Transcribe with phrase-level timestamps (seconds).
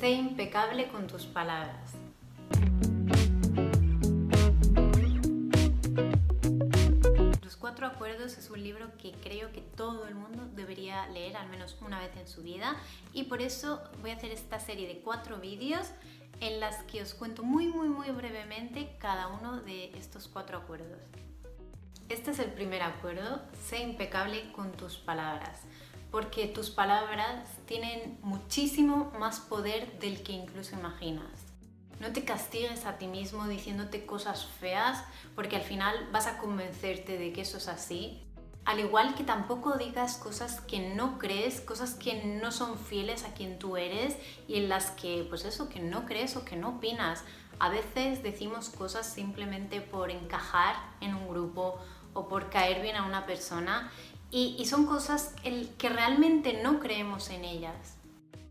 [0.00, 1.92] Sé impecable con tus palabras.
[7.42, 11.50] Los Cuatro Acuerdos es un libro que creo que todo el mundo debería leer al
[11.50, 12.76] menos una vez en su vida
[13.12, 15.90] y por eso voy a hacer esta serie de cuatro vídeos
[16.40, 21.02] en las que os cuento muy muy muy brevemente cada uno de estos cuatro acuerdos.
[22.08, 25.60] Este es el primer acuerdo, sé impecable con tus palabras,
[26.10, 31.50] porque tus palabras tienen muchísimo más poder del que incluso imaginas.
[32.00, 37.18] No te castigues a ti mismo diciéndote cosas feas porque al final vas a convencerte
[37.18, 38.22] de que eso es así.
[38.64, 43.34] Al igual que tampoco digas cosas que no crees, cosas que no son fieles a
[43.34, 44.16] quien tú eres
[44.48, 47.24] y en las que, pues eso, que no crees o que no opinas.
[47.58, 51.78] A veces decimos cosas simplemente por encajar en un grupo
[52.14, 53.90] o por caer bien a una persona
[54.30, 55.34] y, y son cosas
[55.78, 57.96] que realmente no creemos en ellas.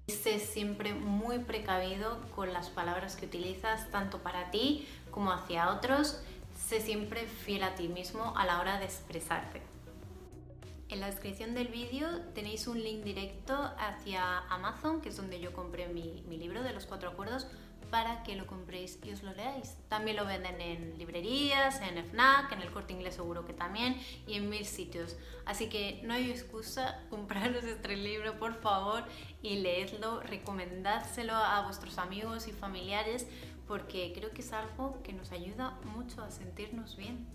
[0.08, 6.22] Sé siempre muy precavido con las palabras que utilizas, tanto para ti como hacia otros.
[6.56, 9.62] Sé siempre fiel a ti mismo a la hora de expresarte.
[10.90, 15.54] En la descripción del vídeo tenéis un link directo hacia Amazon, que es donde yo
[15.54, 17.46] compré mi, mi, libro de los cuatro acuerdos,
[17.90, 19.76] para que lo compréis y os lo leáis.
[19.88, 24.36] También lo venden en librerías, en FNAC, en el corte inglés seguro que también, y
[24.36, 25.18] en mil sitios.
[25.46, 29.04] Así que no hay excusa, compraros este libro por favor
[29.42, 33.28] y leedlo, recomendádselo a vuestros amigos y familiares,
[33.68, 37.28] porque creo que es algo que nos ayuda mucho a sentirnos bien.